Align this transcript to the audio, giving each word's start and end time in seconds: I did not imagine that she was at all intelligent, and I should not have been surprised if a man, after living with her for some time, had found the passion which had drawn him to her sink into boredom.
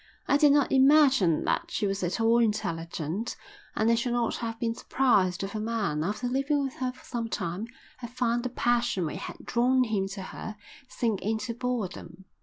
I 0.27 0.35
did 0.37 0.51
not 0.51 0.71
imagine 0.71 1.43
that 1.45 1.69
she 1.69 1.85
was 1.85 2.01
at 2.01 2.19
all 2.19 2.39
intelligent, 2.39 3.35
and 3.75 3.91
I 3.91 3.93
should 3.93 4.13
not 4.13 4.37
have 4.37 4.59
been 4.59 4.73
surprised 4.73 5.43
if 5.43 5.53
a 5.53 5.59
man, 5.59 6.03
after 6.03 6.27
living 6.27 6.63
with 6.63 6.73
her 6.77 6.91
for 6.91 7.05
some 7.05 7.29
time, 7.29 7.67
had 7.97 8.09
found 8.09 8.41
the 8.41 8.49
passion 8.49 9.05
which 9.05 9.19
had 9.19 9.45
drawn 9.45 9.83
him 9.83 10.07
to 10.07 10.23
her 10.23 10.55
sink 10.89 11.21
into 11.21 11.53
boredom. 11.53 12.25